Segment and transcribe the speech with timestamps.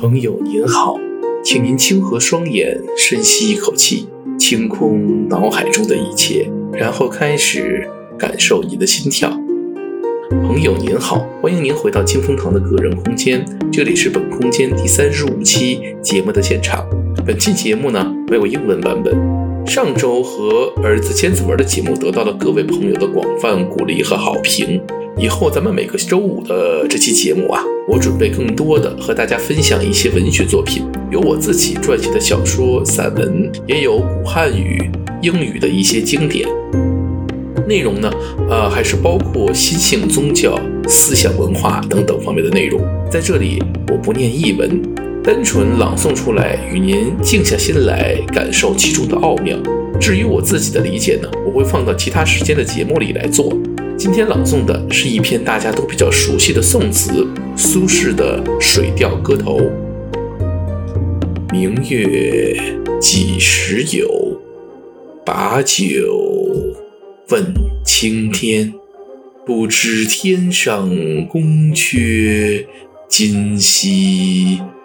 [0.00, 0.96] 朋友您好，
[1.42, 4.06] 请您轻合双眼，深吸一口气，
[4.38, 9.28] 清空脑海中的一切，然后开始感受你的心跳。
[10.46, 16.88] 朋友您好，欢迎您回到清风堂的个人空间，这里是本空间第三十五期节目的现场。
[17.26, 19.47] 本期节目呢，没有英文版本。
[19.68, 24.80] 上周和儿子千子文的节目得到了各位朋友的广泛鼓励和好评。
[25.18, 36.48] 以后咱们每个周五的这期节目啊，我准备更多的和大家分享一些文学作品，有我自己撰写的小说、散文，也有古汉语、英语的一些经典。
[37.66, 38.10] 内容呢，
[38.48, 42.80] 呃，还是包括新兴宗教、思想文化等等方面的内容。
[43.10, 44.80] 在这里，我不念译文，
[45.28, 49.58] 单纯朗诵出来，与您静下心来感受其中的奥妙。
[50.00, 53.54] 至于我自己的理解呢，我会放到其他时间的节目里来做。
[53.94, 59.60] 今天朗诵的是一篇大家都比较熟悉的宋词，苏轼的《水调歌头》。
[61.52, 62.58] 明月
[62.98, 64.40] 几时有？
[65.26, 65.84] 把酒
[67.28, 67.52] 问
[67.84, 68.72] 青天。
[69.44, 70.88] 不知天上
[71.26, 71.42] 宫
[71.74, 72.64] 阙，
[73.10, 74.60] 今夕